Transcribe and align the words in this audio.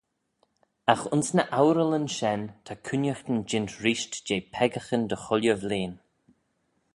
Agh 0.93 1.05
ayns 1.13 1.29
ny 1.35 1.43
ourallyn 1.59 2.07
shen 2.17 2.41
ta 2.65 2.73
cooinaghtyn 2.85 3.39
jeant 3.49 3.77
reesht 3.83 4.13
jeh 4.27 4.45
peccaghyn 4.53 5.03
dy 5.09 5.17
chooilley 5.23 5.55
vlein. 5.61 5.93